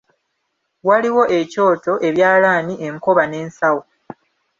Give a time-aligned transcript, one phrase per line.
[0.87, 3.81] Waliwo ekyoto, ebyalaani, enkoba n'ensawo.